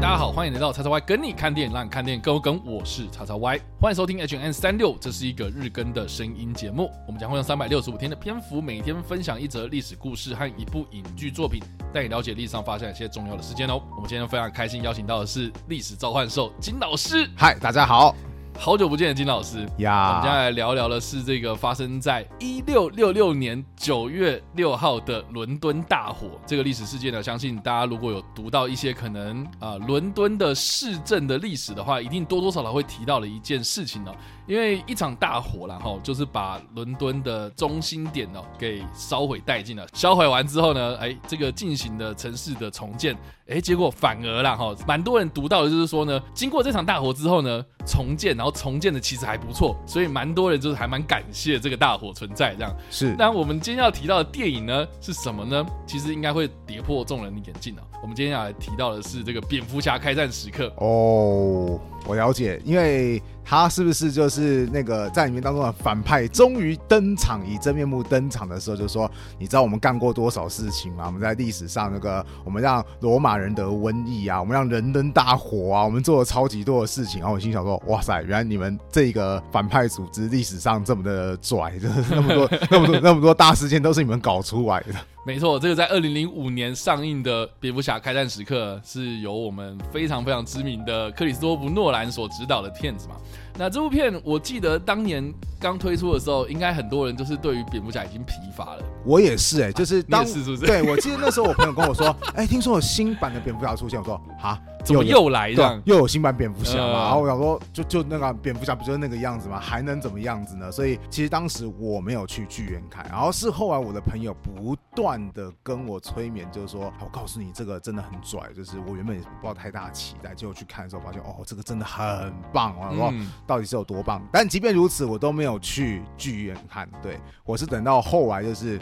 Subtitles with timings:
[0.00, 2.60] 大家好，欢迎来到叉叉 Y 跟你看电影，让你看电影更有梗。
[2.64, 6.88] 我是叉叉 Y，欢迎收听 H N 三六，这是一个日更的声音节目。
[7.04, 11.60] 我们将会用三百六十五天的篇幅，每天分享一则历史故事和一部影剧作品，
[11.92, 13.82] 带你了解历史上发生一些重要的事件哦。
[13.96, 17.28] 我们今天非常开心邀请到的是历史召唤兽金老师。
[17.36, 18.14] 嗨，大家好。
[18.60, 20.08] 好久不见的金老师呀！
[20.08, 27.22] 我们将来聊聊的是这个发生在一六六六年九月六号的伦敦大火这个历史事件呢。
[27.22, 34.12] 相信大家如果有读到一些可能啊伦敦的市政的历史的话，一定多多少少会提到的一件事情呢。
[34.48, 39.86] 因为一场大火，然后就是把伦敦的中心点哦给烧毁殆尽了。
[39.92, 43.16] 烧毁完之后呢，哎，这个进行的城市的重建，
[43.48, 52.76] 哎，结果反而啦哈，蛮多人读到的就是说呢，经过这场大火之后呢，重建，然后重建的其实还不错，所以蛮多人就是还蛮感谢这个大火存在这样。
[52.90, 53.14] 是。
[53.18, 55.64] 那我们今天要提到的电影呢是什么呢？
[55.86, 57.82] 其实应该会跌破众人的眼镜啊。
[58.02, 61.80] 我们今天要来提到的是这个蝙蝠侠开战时刻哦。
[62.06, 71.04] 我了解，因为他是不是就是那个在里面当中的反派，终于登场，以真面目登场的时候，就说：“你知道我们干过多少事情吗？
[71.06, 84.94] 我们在历史上那个，我们让罗马人得瘟疫啊，我们让人登大火啊，我们做了超级多的事情。”然后我心想说：“哇塞，原来你们这个反派组织历史上这么的拽，就是那么多、那么多、那么多大事件都是你们搞出来的。”
[85.28, 93.16] 没错，这个在二零零五年上映的《蝙蝠侠：开战时刻》是由我们非常非常知名的克里斯多夫·诺兰所执导的片子嘛。
[93.58, 98.82] 那这部片，我记得当年刚推出的时候，应该很多人就是对于蝙蝠侠已经疲乏了。
[99.04, 100.64] 我也是，哎，就是当是是不是？
[100.64, 104.58] 对，我记得那时候我朋友跟我说，哎，听说有新版的蝙蝠侠出现，我说哈。
[104.88, 105.82] 怎么又来了？
[105.84, 106.92] 又有新版蝙蝠侠嘛？
[106.92, 109.60] 然后我想说，就就那个蝙蝠侠不就是那个样子吗？
[109.60, 110.70] 还能怎么样子呢？
[110.72, 122.90] 所以其实当时我没有去剧院看，然后是后来我的朋友不断的跟我催眠，就是说，我告诉你这个真的很拽，就是我原本也不抱太大期待，结果去看的时候发现，哦，这个真的很棒啊！
[122.94, 123.12] 说
[123.46, 124.22] 到底是有多棒？
[124.32, 126.88] 但即便如此，我都没有去剧院看。
[127.02, 128.80] 对我是等到后来就是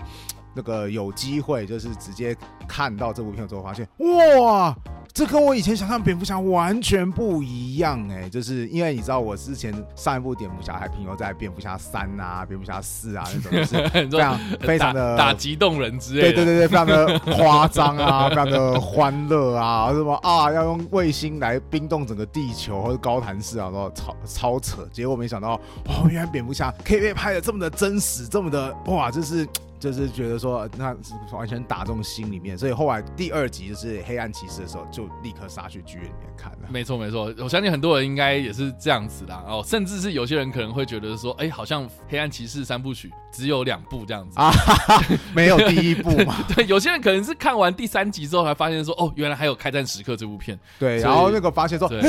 [0.55, 4.75] 那个有机会，就是直接看到这部片之后，发现哇！
[5.17, 24.87] 这跟我以前想象蝙蝠侠完全不一样哎，就是因为你知道我之前上一部蝙蝠侠还停留在蝙蝠侠三啊、蝙蝠侠四啊那种，就是 非常非常的打击动人之类，对对对对，非常的夸张啊，非常的欢乐啊， 什么啊要用卫星来冰冻整个地球或者高谈式啊，都超超扯。
[24.93, 29.49] 结果没想到哦，原来蝙蝠侠可以被拍的这么的真实，这么的哇，就是。
[29.79, 36.69] 就是觉得说，那是完全打中心里面，所以后来第二集就是黑暗骑士的时候，就立刻杀去剧院里面看了。
[36.71, 44.51] 没错没错，我相信很多人应该也是这样子的哦，甚至是有些人可能会觉得说，哎，好像黑暗骑士三部曲只有两部这样子啊，
[45.35, 46.37] 没有第一部嘛？
[46.57, 50.59] 对，有些人可能是看完第三集之后才发现说，哦，原来还有开战时刻这部片。
[50.79, 52.01] 对，然后那个发现说，嘿，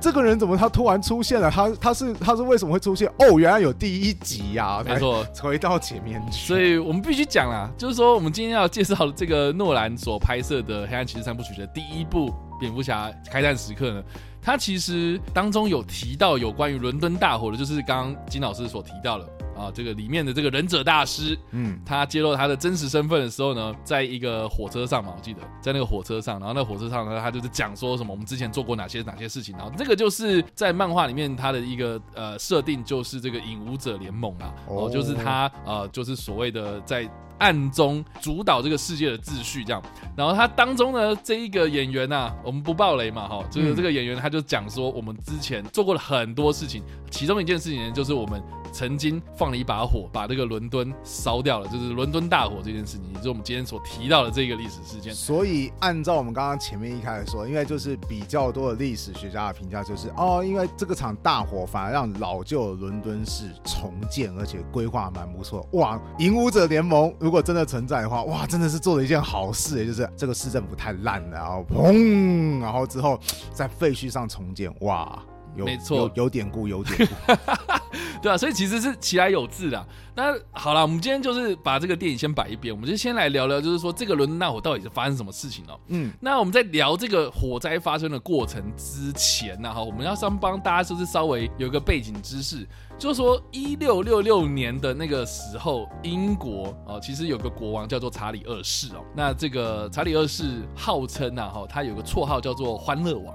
[0.00, 1.50] 这个人怎么他突然出现了？
[1.50, 3.08] 他他是他是为什么会出现？
[3.18, 4.80] 哦，原来有第一集呀！
[4.86, 6.46] 没错，回到前面去。
[6.46, 12.30] 所以我们必须讲啦，就是说我们今天要介绍的这个诺兰所拍摄的《黑暗骑士三部曲》的第一部
[12.60, 14.02] 《蝙蝠侠：开战时刻》呢，
[14.40, 37.08] 它其实当中有提到有关于伦敦大火的，就是刚刚金老师所提到的啊，这个里面的这个忍者大师，嗯，他揭露他的真实身份的时候呢，在一个火车上嘛，我记得在那个火车上，然后那个火车上呢，他就是讲说什么我们之前做过哪些哪些事情，然后这个就是在漫画里面他的一个呃设定，就是这个影武者联盟啊，哦，就是他呃，就是所谓的在。
[37.38, 39.82] 暗中主导这个世界的秩序，这样。
[40.16, 48.42] 然后他当中呢，这一个演员呐，我们不爆雷嘛，哈，就是这个演员他就讲说，我们之前做过了很多事情，其中一件事情呢，就是我们。
[48.70, 55.12] 曾经放了一把火，把这个伦敦烧掉了，就是伦敦大火这件事情，也是我们今天所提到的这个历史事件。
[55.14, 65.66] 所以，按照我们刚刚前面一开始说，因为就是比较多的历史学家的评价，就是哦，因为这个场大火反而让老旧的伦敦市重建，而且规划蛮不错。
[65.72, 73.20] 哇，影武者联盟如果真的存在的话，哇，真的是做了一件好事，也就是这个市政府太烂了，然后砰，然后之后
[73.52, 75.22] 在废墟上重建，哇。
[75.64, 76.96] 没错，有典故，有典
[77.26, 77.32] 故，
[78.22, 79.86] 对啊，所以其实是其来有致的。
[80.14, 85.78] 那好了，我们今天就是把这个电影先摆一边，我们就先来聊聊，就是说这个伦敦大火到底是发生什么事情了。
[85.86, 92.66] 嗯，那我们在聊这个火灾发生的过程之前呢，哈，我们要先帮大家就是稍微有一个背景知识，
[92.98, 99.04] 就是说一六六六年的那个时候，英国哦，其实有个国王叫做查理二世哦。
[99.14, 103.32] 那这个查理二世号称呐，哈，他有个绰号叫做欢乐王。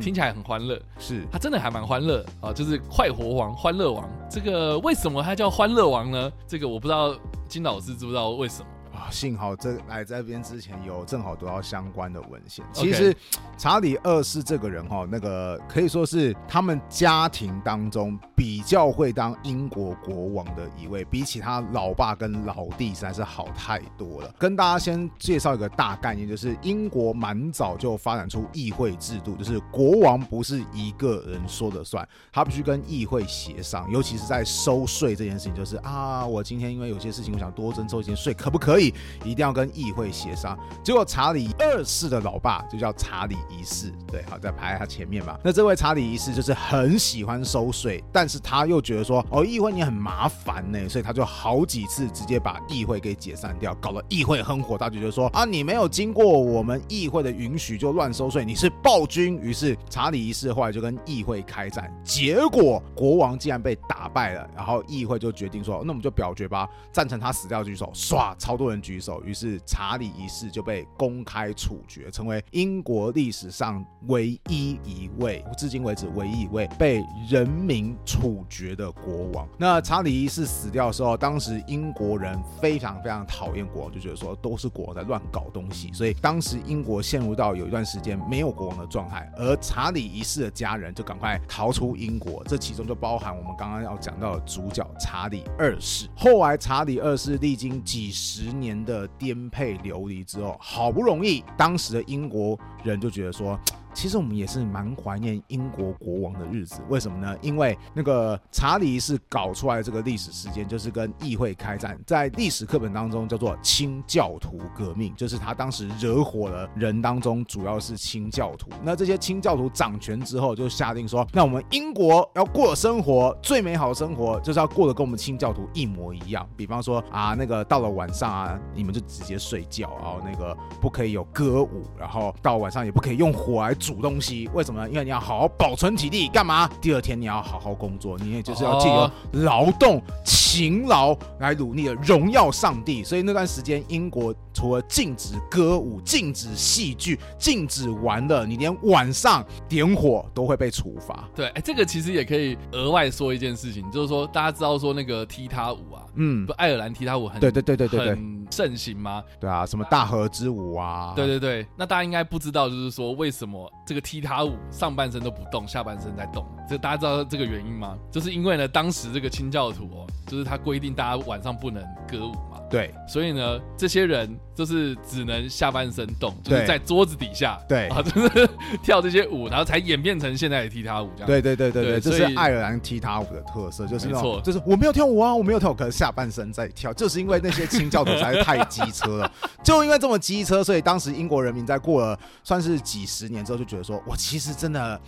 [0.00, 4.08] 听起来很欢乐，是他真的还蛮欢乐啊，就是快活王、欢乐王。
[4.30, 6.30] 这个为什么他叫欢乐王呢？
[6.46, 7.14] 这个我不知道
[7.48, 8.66] 金老师知不知道为什么
[8.98, 9.10] 啊？
[9.10, 12.64] 幸好这来这边之前有正好读到相关的文献。
[12.72, 13.14] 其实
[13.56, 24.34] 查理二世这个人哈，那个可以说是他们家庭当中比较会当英国国王的一位，比起他老爸跟老弟实在是好太多了。
[24.38, 38.92] 跟大家先介绍一个大概念，就是英国蛮早就发展出议会制度，就是国王不是一个人说了算，他必须跟议会协商，尤其是在收税这件事情，就是啊，我今天因为有些事情，我想多征收一些税，可不可以？
[39.24, 40.58] 一定要跟议会协商。
[40.82, 45.38] 结果查理二世的老爸就叫查理一世，对，好在排在他前面嘛。
[45.42, 59.36] 那这位查理一世就是很喜欢收税，但但是他又觉得说，哦，议会你很麻烦呢，所以他就好几次直接把议会给解散掉，搞得议会很火大，就觉得说，啊，你没有经过我们议会的允许就乱收税，你是暴君。
[59.42, 79.48] 于是查理一世后来就跟议会开战，结果国王竟然被打败了，然后议会就决定说，那我们就表决吧，赞成他死掉举手，唰，超多人举手，于是查理一世就被公开处决，成为英国历史上唯一一位，至今为止唯一一位被人民处决的国王。
[79.58, 96.08] 那查理一世死掉的时候，当时英国人非常非常讨厌国王，就觉得说都是国王在乱搞东西，所以当时英国陷入到有一段时间没有国王的状态，而查理一世的家人就赶快逃出英国，这其中就包含我们刚刚要讲到的主角查理二世。
[96.16, 103.58] 后来查理二世历经几十年的颠沛流离之后，好不容易当时的英国人就觉得说。
[103.94, 107.36] 其实我们也是蛮怀念英国国王的日子，为什么呢？
[107.40, 118.68] 因为那个查理是搞出来这个历史事件，就是跟议会开战，在历史课本当中叫做清教徒革命，就是他当时惹火了人当中主要是清教徒。
[118.82, 126.44] 那这些清教徒掌权之后，就下定说，那我们英国要过生活最美好的生活，就是要过得跟我们清教徒一模一样。
[126.56, 133.72] 比方说啊，那个到了晚上啊，你们就直接睡觉，然后那个不可以有歌舞，然后到晚上也不可以用火来。
[133.84, 134.88] 煮东西，为什么？
[134.88, 136.68] 因为你要好好保存体力，干嘛？
[136.80, 139.10] 第二天你要好好工作，你也就是要借由
[139.44, 143.04] 劳动、勤劳来努力的荣耀上帝。
[143.04, 151.28] 所以那段时间，英国除了禁止歌舞、禁止戏剧、禁止玩乐，你连晚上点火都会被处罚。
[151.34, 156.03] 对，哎，这个其实也可以额外说一件事情，就是说大家知道说那个踢踏舞啊。
[156.16, 159.22] 嗯，不，爱尔兰踢踏舞很对对对对对很盛行吗？
[159.40, 161.12] 对啊，什么大河之舞啊？
[161.16, 166.46] 对对对，那大家应该不知道，就是说为什么这个踢踏舞上半身都不动，下半身在动？
[166.68, 167.98] 这大家知道这个原因吗？
[168.10, 172.53] 就是因为呢，当时这个清教徒哦，就是他规定大家晚上不能歌舞嘛。
[172.70, 178.48] 对，所以呢，这些人就是只能下半身动，就是在桌子底下，对啊，就是
[178.82, 181.26] 跳这些舞，然后才演变成现在的踢踏舞这样。
[181.26, 189.32] 对对对对对，这是爱尔兰踢踏舞的特色，就是没错，就是我没有跳舞啊，我没有跳舞，可是下半身在跳，就是因为那些清教徒实在太机车了，
[189.62, 195.00] 就因为这么机车，所以当时英国人民在过了算是几十年之后，就觉得说我其实真的。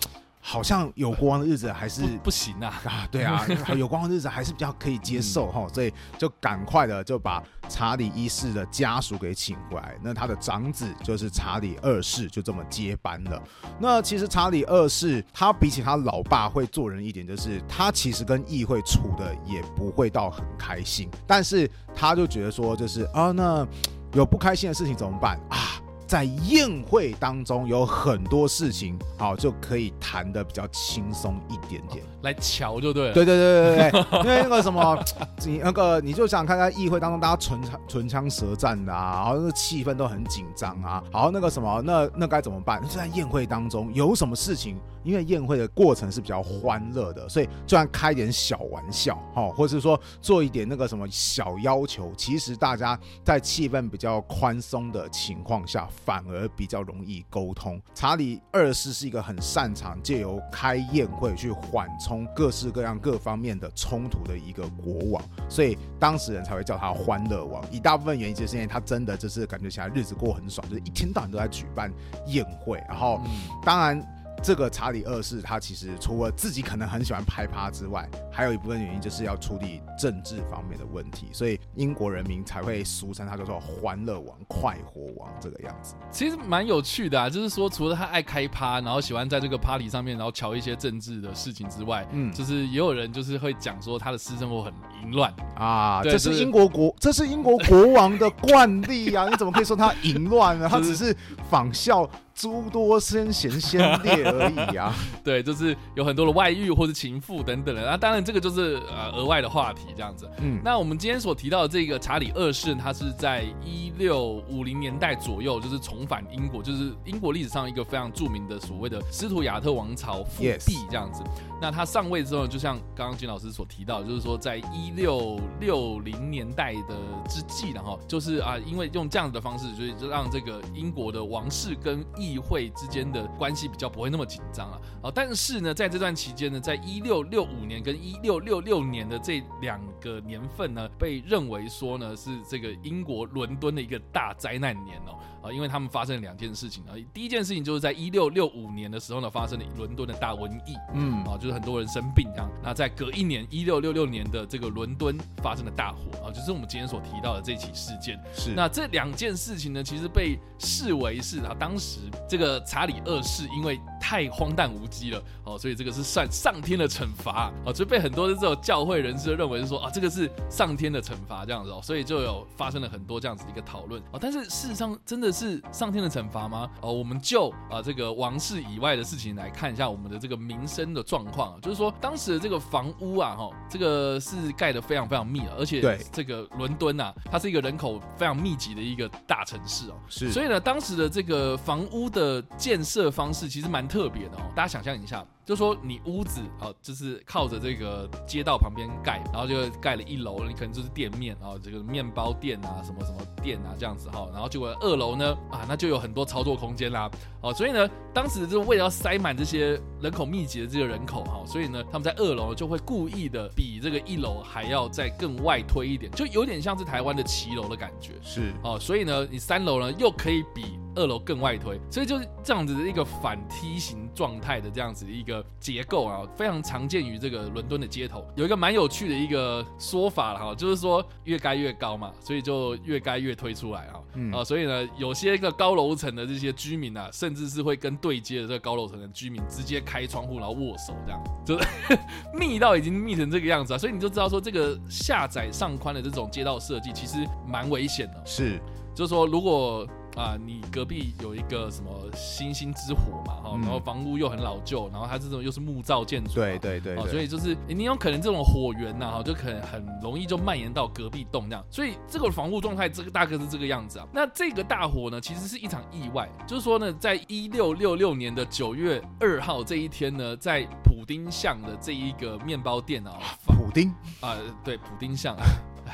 [0.49, 3.45] 好像有国王的日子还是不行啊啊，对啊，
[3.77, 13.43] 有国王的日子还是比较可以接受哈，所以就赶快的就把查理一世的家属给请回来，那他的长子就是查理二世就这么接班了。
[13.81, 23.67] 那其实查理二世他比起他老爸会做人一点，就是他其实跟议会处的也不会到很开心，但是他就觉得说就是啊，那
[24.13, 25.83] 有不开心的事情怎么办啊？
[26.07, 33.15] 在宴会当中有很多事情，好就可以谈的比较轻松一点点，来瞧就对了。
[33.15, 34.97] 对对对对对， 因为那个什么，
[35.45, 42.81] 你那个你就想看看议会当中大家唇枪唇枪舌战的啊，然后那个气氛都很紧张啊，好那个什么，那那该怎么办？
[42.83, 44.77] 就在宴会当中有什么事情？
[45.03, 57.81] 因为宴会的过程是比较欢乐的，所以就算开点小玩笑，哈，或者是说做一点那个什么小要求，其实大家在气氛比较宽松的情况下，反而比较容易沟通。
[57.95, 67.65] 查理二世是一个很擅长借由开宴会去缓冲各式各样各方面的冲突的一个国王，所以当时人才会叫他欢乐王。
[67.73, 71.91] 一大部分原因就是因为他真的就是感觉起来日子过很爽，就是一天到晚都在举办
[72.27, 73.21] 宴会，然后
[73.65, 74.16] 当然。
[74.43, 85.95] 这个查理二世，他其实除了自己可能很喜欢拍趴之外，还有一部分原因就是要处理政治方面的问题，所以英国人民才会俗称他叫做“欢乐王”“快活王”这个样子。
[86.13, 96.03] 其实蛮有趣的啊，就是说除了他爱开趴，然后喜欢在这个 party 上面，然后瞧一些政治的事情之外，嗯，就是也有人就是会讲说他的私生活很淫乱啊。
[96.05, 99.29] 这是英国国，这是英国国王的惯例啊！
[99.29, 100.69] 你怎么可以说他淫乱呢？
[100.71, 101.17] 他只是
[101.51, 102.09] 仿效。
[102.37, 104.95] 诸多先贤先烈而已啊。
[105.25, 107.83] 对，就是有很多的外遇或者情妇等等的。
[107.85, 110.31] 那当然这个就是呃额外的话题这样子。
[110.39, 121.25] 嗯，那我们今天所提到的这个查理二世，他是在一六五零年代左右，就是重返英国，就是英国历史上一个非常著名的所谓的斯图亚特王朝复辟这样子。
[121.59, 126.95] 那他上位之后，就像刚刚金老师所提到，就是说在一六六零年代的
[127.31, 134.81] 之际，然后就是啊，因为用这样子的方式，所以就让这个英国的王室跟议会之间的关系比较不会那么紧张了。
[135.03, 145.19] 啊，但是呢，在这段期间呢，在一六六五年跟一六六六年的这两个年份呢，被认为说呢是这个英国伦敦的一个大灾难年哦。
[145.43, 146.95] 啊，因为他们发生了两件事情啊。
[147.13, 152.51] 第一件事情就是在一六六五年的时候呢，发生了伦敦的大瘟疫，嗯，啊，就是很多人生病这样。
[152.63, 158.19] 那在隔一年，一六六六年的这个伦敦发生了大火啊，就是我们今天所提到的这起事件。
[158.35, 165.23] 是，那这两件事情呢，其实被视为是啊，当时这个查理二世因为太荒诞无稽了。
[165.45, 167.53] 哦，所以这个是算上天的惩罚。
[167.65, 174.03] 哦，所以被很多的这种教会人士认为是说啊，这个是上天的惩罚这样子哦，所以就有发生了很多这样子的一个讨论。
[174.11, 174.19] 哦。
[174.21, 176.69] 但是事实上真的是上天的惩罚吗？
[176.81, 195.25] 哦，我们就啊这个王室以外的事情来看一下我们的这个民生的状况，就是说当时的这个房屋啊，哈，这个是盖的非常非常密，而且这个伦敦啊，它是一个人口非常密集的一个大城市哦，是，所以呢，当时的这个房屋的建设方式其实蛮特特别的哦，大家想象一下。
[195.47, 207.09] 就说你屋子啊，就是靠着这个街道旁边盖，然后就盖了一楼，你可能就是店面啊，这个面包店啊，什么什么店啊这样子哈，然后结果二楼呢啊，那就有很多操作空间啦，
[207.43, 218.53] 哦，所以呢，当时就是为了要塞满这些人口密集的这个人口哈，所以呢，他们在二楼就会故意的比这个一楼还要再更外推一点，就有点像是台湾的骑楼的感觉，是。
[218.65, 220.77] 哦，所以呢，你三楼呢又可以比。
[220.99, 228.25] 二楼更外推，所以就是这样子的一个反梯形状态的这样子的一个结构啊，非常常见于这个伦敦的街头。
[228.35, 234.01] 有一个蛮有趣的一个说法了哈，就是说越盖越高嘛，所以就越盖越推出来啊。
[234.33, 241.59] 啊，所以呢，有些个高楼层的这些居民啊，甚至是会跟对接的这个高楼层的居民直接开窗户然后握手，这样就
[242.39, 243.79] 密到已经密成这个样子啊。
[243.79, 248.23] 所以你就知道说，这个下窄上宽的这种街道设计其实蛮危险的。
[248.25, 248.61] 是，
[248.95, 249.87] 就是说如果。
[250.17, 264.09] 啊，你隔壁有一个什么星星之火嘛，哈，然后房屋又很老旧，然后它这种又是木造建筑，对对对，所以就是你有可能这种火源呐，哈，就可能很容易就蔓延到隔壁栋这样，所以这个房屋状态这个大概是这个样子啊。
[264.11, 273.91] 那这个大火呢，其实是一场意外，就是说呢，在一六六六年的九月二号这一天呢，在普丁巷的这一个面包店啊，普丁？
[274.21, 275.45] 啊，对，普丁巷啊。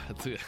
[0.18, 0.38] 这个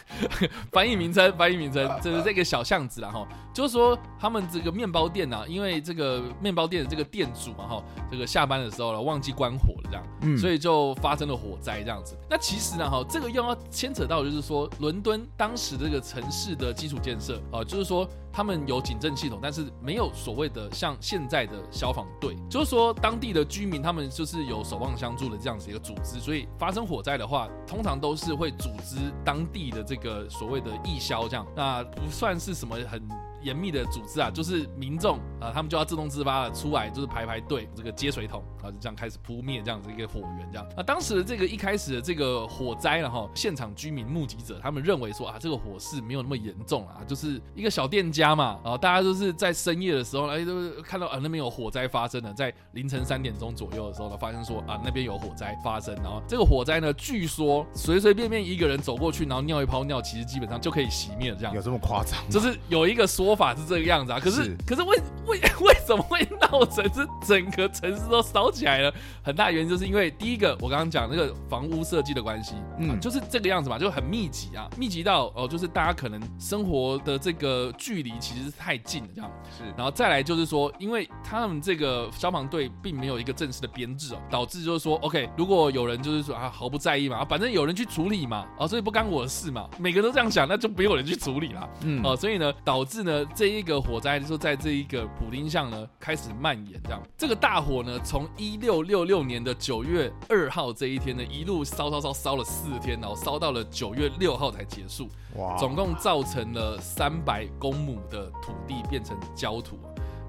[0.71, 3.27] 翻译名称，翻译名称，就是这个小巷子了哈。
[3.53, 12.15] 就是说，他们这个面包店呢，因为这个面包店的这个店主嘛哈，这个下班的时候了忘记关火了样，嗯，所以就发生了火灾这样子。
[12.29, 18.07] 那其实呢哈，这个又要牵扯到就是说，伦敦当时这个城市的基础建设啊，就是说。
[18.35, 33.01] 他们有警政系统，但是没有所谓的像现在的消防队，就是说当地的居民他们就是有守望相助的这样子一个组织，所以发生火灾的话，通常都是会组织当地的这个所谓的义消这样，那不算是什么很。
[33.45, 40.67] 严密的组织啊，就是民众啊，他们就要自动自发的出来，就是排排队，这个接水桶啊，就这样开始扑灭这样子一个火源，这样。
[40.75, 61.53] 啊当时的这个一开始的这个火灾然后现场居民目击者他们认为说啊，这个火势没有那么严重啊，就是一个小店家嘛，啊，大家都是在深夜的时候，哎，都看到啊那边有火灾发生了，在凌晨三点钟左右的时候呢，发现说啊那边有火灾发生，然后这个火灾呢，据说随随便便一个人走过去，然后尿一泡尿，其实基本上就可以熄灭了，这样。
[61.53, 62.17] 有这么夸张？
[62.31, 63.34] 就是有一个说。
[63.35, 68.93] 法是这个样子啊，可是可是为 为为什么会闹成是整个城市都烧起来了？
[69.23, 79.63] 很大原因就是因为第一个我刚刚讲那个房屋设计的关系，嗯，就是这个样子嘛，就很密集啊，密集到哦，就是大家可能生活的这个距离其实是太近了，这样是。
[79.75, 93.24] 然后再来就是说，因为他们这个消防队并没有一个正式的编制哦，导致就是说，OK，如果有人就是说啊毫不在意嘛，反正有人去处理嘛，啊，所以不干我的事嘛，每个都这样想，那就没有人去处理了，嗯，哦，所以呢，导致呢。
[93.33, 105.09] 这一个火灾就说在这一个普丁巷呢开始蔓延，这样这个大火呢从一六六六年的九月二号这一天呢一路烧烧烧烧了四天，然后烧到了九月六号才结束。
[105.35, 105.57] 哇！
[105.57, 109.77] 总共造成了三百公亩的土地变成焦土，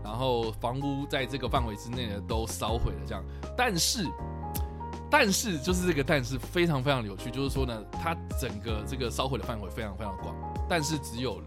[0.02, 2.98] 然后房屋在这个范围之内呢都烧毁了。
[3.06, 3.24] 这样，
[3.56, 4.04] 但是
[5.10, 10.34] 但是就是这个但是非常非常有趣，就是说呢，它整个这个烧毁的范围非常非常广，
[10.68, 11.42] 但是只有。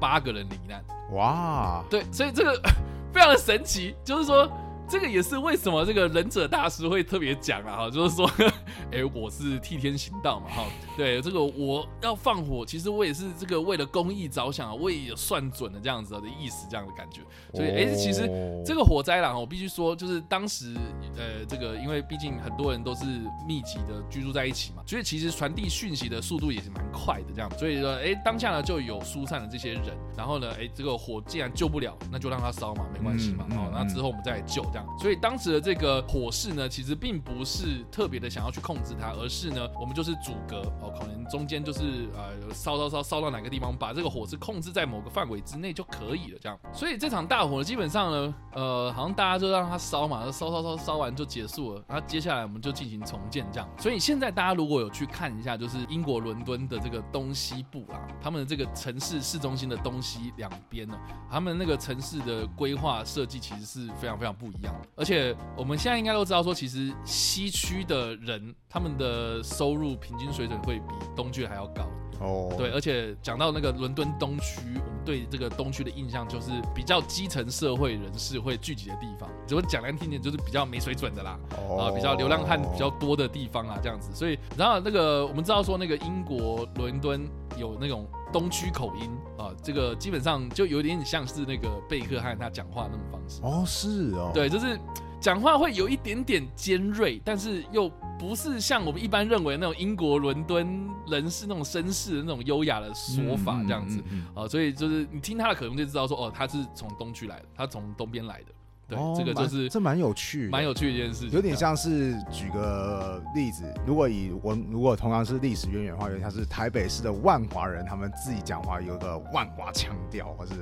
[0.00, 0.84] 八个人罹难，
[1.14, 1.84] 哇！
[1.88, 2.52] 对，所以这个
[3.12, 4.50] 非常的神奇，就是说。
[4.86, 8.30] 这个也是为什么这个忍者大师会特别讲啊，哈，就是说，
[8.92, 10.64] 哎，我是替天行道嘛，哈，
[10.96, 17.20] 对，这个我要放火，其实我也是这个为了公益着想啊，我也有算准了这样子的意思，这样的感觉。
[17.52, 18.28] 所以，哎，其实
[18.64, 20.74] 这个火灾啦，我必须说，就是当时，
[21.16, 23.04] 呃，这个因为毕竟很多人都是
[23.46, 27.50] 密集的居住在一起嘛，所以其实传递讯息的速度也是蛮快的，这样。
[27.58, 34.64] 所以说，哎，当下呢就有疏散了这些人，然后呢，哎，这个火既然救不了，那就让它烧嘛，没关系嘛，哦，那之后我们再来救。
[34.72, 46.38] 这样，所以当时的这个火势呢，其实并不是特别的想要去控制它，而是呢，我们就是阻隔哦，可能中间就是呃烧烧烧烧到哪个地方，把这个火势控制在某个范围之内就可以了。
[46.40, 53.68] 这样，所以这场大火，基本上呢，呃，好像大家就让它烧嘛，烧烧烧烧完就结束了，然后接下来我们就进行重建这样。
[53.78, 60.98] 所以现在大家如果有去看一下，就是英国伦敦的这个东西部啊，他们的这个城市市中心的东西两边呢，
[61.30, 65.34] 他们那个城市的规划设计其实是非常非常不一样的，而且。
[65.56, 71.82] 我们现在应该都知道，说其实西区的人他们的收入平均水准会比东区还要高
[72.20, 72.54] 哦。
[72.56, 79.28] 对，而且讲到那个伦敦东区，我们对这个东区的印象就是比较基层社会人士会聚集的地方。
[79.48, 81.38] 如果讲难听点，就是比较没水准的啦，
[81.78, 84.10] 啊，比较流浪汉比较多的地方啊，这样子。
[84.14, 87.28] 所以，然后那个我们知道说，那个英国伦敦
[87.58, 93.40] 有那种东区口音啊，这个基本上就有点像是那个贝克汉他讲话那种方式。
[93.42, 94.78] 哦，是哦，对，就是。
[95.24, 97.88] 讲话会有一点点尖锐，但是又
[98.18, 104.04] 不是像我们一般认为那种英国伦敦人士那种绅士的那种优雅的说法这样子
[104.34, 108.52] 啊，所以就是你听他的口音就知道说，哦，他是从东区来的，他从东边来的。
[108.86, 120.52] 对，这个就是这蛮有趣，蛮有趣的一件事，有点像是举个例子，如果以我如果同样是历史渊源的话，有点像是台北市的万华人，他们自己讲话有个万华腔调，或是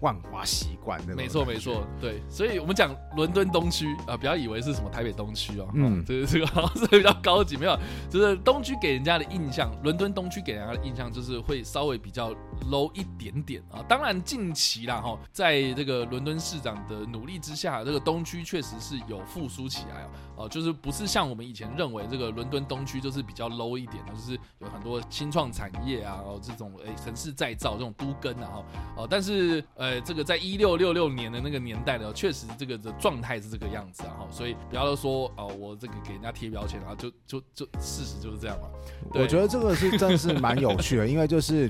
[0.00, 1.14] 万华习惯的。
[1.14, 7.76] 没错，没错，对，所以我们讲伦敦东区啊，不要以为是什么台北东区哦，嗯，这个这个好像是比较高级，没有，
[8.08, 13.84] 就是东区给人家的印象，伦敦东区给人家的印象就是会稍微比较 low 一点点啊。
[13.88, 17.82] 当然近期啦哈，在这个伦敦市长的努力之下。
[17.82, 20.02] 这个东区确实是有复苏起来
[20.36, 28.62] 哦，哦，就是不是像我们以前认为这个伦敦东区就是比较 low 一点的，就是有很多新创产业啊，哦，这种诶城市再造这种都根啊，
[28.96, 38.68] 哦，但是呃，这个在一六六六年的那个年代呢，确实这个的状态是这个样子啊哈，所以不要说哦，我这个给人家贴标签啊，就就就事实就是这样嘛。
[39.14, 41.68] 我觉得这个是真的是蛮有趣的，因为就是。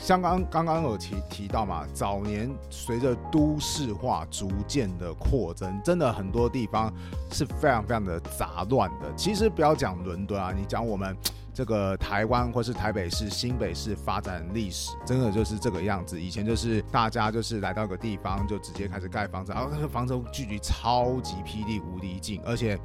[0.00, 6.90] 像刚刚刚有提提到嘛，早年随着都市化逐渐的扩增，真的很多地方
[7.30, 9.12] 是非常非常的杂乱的。
[9.16, 11.14] 其实不要讲伦敦啊，你讲我们
[11.52, 16.18] 这个台湾或是台北市、新北市发展历史，真的就是这个样子。
[16.18, 22.78] 以前就是大家就是来到个地方就直接开始盖房子，然后那个房子距离超级霹雳无敌近，而且。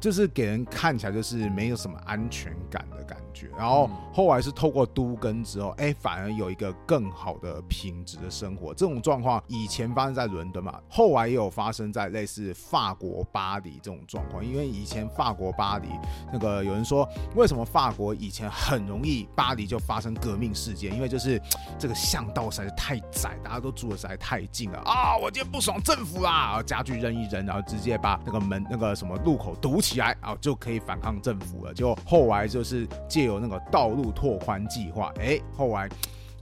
[0.00, 3.23] 就是给人看起来就是没有什么安全感的感觉，
[3.56, 8.74] 然后后来是透过都根之后，哎，反而有一个更好的品质的生活。
[8.74, 14.44] 这种状况以前发生在伦敦嘛，后来也有发生在类似法国巴黎这种状况。
[14.44, 15.88] 因为以前法国巴黎
[16.32, 20.94] 那个有人说，为什么法国以前很容易巴黎就发生革命事件？
[20.94, 21.40] 因为就是
[21.78, 25.16] 这个巷道实在是太窄，大家都住的实在太近了啊！
[25.16, 29.84] 我今天不爽政府啦，然后家具扔一扔，然后直接把那个门那个什么路口堵起。
[29.94, 31.72] 起来啊，就可以反抗政府了。
[31.72, 35.88] 就后来就是借有那个道路拓宽计划，哎，后来。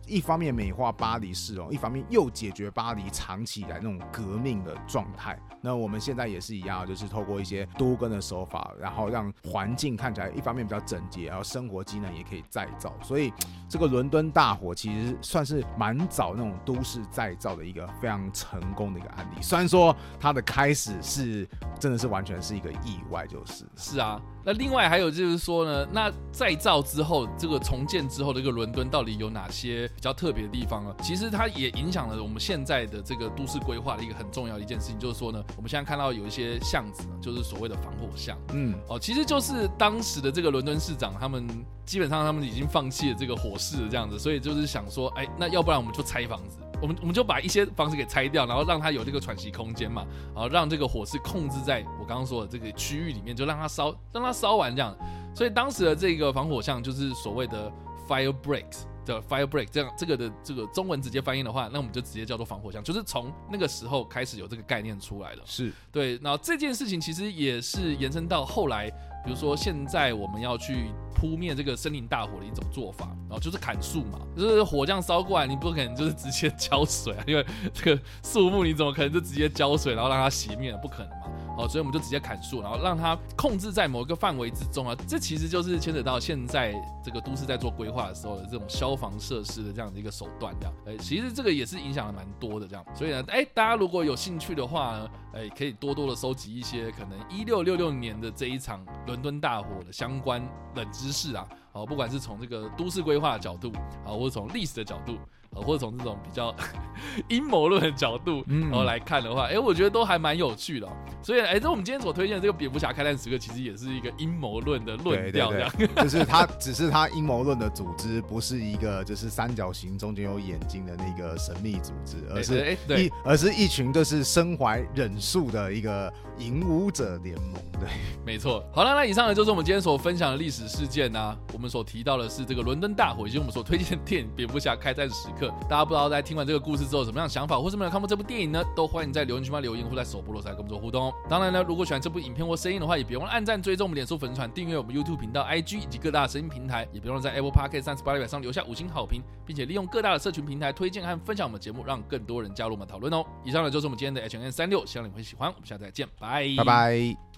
[0.07, 5.39] 一方面美化巴黎市容，一方面又解决巴黎长期以来那种革命的状态。
[5.61, 12.93] 那我们现在也是一样，就是透过一些多根的手法，然后让环境看起来一方面比较整洁，然后生活机能也可以再造。
[13.01, 13.33] 所以
[13.69, 19.41] 这个伦敦大火其实算是蛮早那种都市再造的一个非常成功的一个案例。
[19.41, 24.21] 虽然说它的开始是真的是完全是一个意外，就是是啊。
[24.45, 30.97] 那另外还有就是说呢，那再造之后，这个重建之后的一个伦敦到底有哪些比较特别的地方了？
[31.03, 38.37] 其实它也影响了我们现在的这个都市规划的一个很重要的一件事情，就是说呢，我们现在看到有一些巷子呢，就是所谓的防火巷。
[38.53, 41.47] 嗯，哦，其实就是当时的这个伦敦市长他们
[41.85, 46.59] 基本上他们已经放弃了这个火势这样子，所以就是想说，哎，那要不然我们就拆房子。
[46.81, 54.93] 我们我们就把一些房子给拆掉，然后让它有这个喘息空间嘛，然后让这个火势控制在我刚刚说的这个区域里面，就让它烧，让它烧完这样。
[55.33, 57.71] 所以当时的这个防火巷就是所谓的
[58.09, 65.43] fire breaks 的 fire break，这样这个的这个中文直接翻译的话，那我们就直接叫做防火墙，就是从那个时候开始有这个概念出来了。
[65.45, 68.91] 是对，然后这件事情其实也是延伸到后来。
[69.25, 80.77] 比如说现在我们要去扑灭这个森林大火的一种做法，然后就是砍树嘛，就是火这样烧过来，你不可能就是直接浇水啊，因为这个树木你怎么可能就直接浇水，然后让它熄灭？
[80.83, 81.52] 不可能嘛。
[81.59, 84.97] 哦，所以我们就直接砍树，然后让它控制在某一个范围之中啊。
[85.07, 90.75] 这其实就是牵扯到现在这个都市在做规划的时候的这种消防设施的这样的一个手段，这样。
[90.87, 92.85] 哎，其实这个也是影响的蛮多的，这样。
[92.95, 100.43] 所以呢，哎，大家如果有兴趣的话呢，哎，可以多多的收集一些可能一六六六年的这一场伦敦大火的相关
[100.75, 101.47] 冷知识啊。
[101.73, 103.73] 哦，不管是从这个都市规划的角度
[104.05, 105.19] 啊，或者从历史的角度。
[105.55, 106.55] 呃，或者从这种比较
[107.29, 110.89] 阴谋论的角度，然后来看的话，哎，我觉得都还蛮有趣的。
[111.23, 115.71] 所以，哎，这我们今天所推荐的这个蝙蝠侠开战时刻，其实也是一个阴谋论的论调，这样。
[115.97, 126.13] 就是他只是他阴谋论的组织，不是一个就是三角形中间有眼睛的那个神秘组织，而是一而是一群就是身怀忍术的一个
[126.45, 127.55] 影武者联盟。
[127.81, 127.89] 对，
[128.25, 128.65] 没错。
[128.73, 131.37] 好了，那以上呢就是我们今天所分享的历史事件呢。
[131.53, 135.49] 我们所提到的是这个伦敦大火，以及我们所推荐的电影《蝙蝠侠开战时刻》。
[135.69, 138.63] 大家不知道在听完这个故事之后什么样的想法，或是没有看过这部电影呢？
[138.75, 141.13] 都欢迎在留言区发留言，或在首播的时候跟我们做互动哦。
[141.29, 153.25] 当然呢，如果喜欢这部影片或声音的话，也别忘了按赞、追踪我们脸书粉丝团、订阅我们 YouTube 频道、IG 以及各大声音平台，也别忘了在 Apple Podcast 三十八里上留下五星好评，并且利用各大的社群平台推荐和分享我们节目，让更多人加入我们讨论哦。
[153.45, 155.51] 以上呢就是我们今天的 H N 三六，希望你会喜欢。
[155.51, 157.32] 我们下次再见，拜拜拜。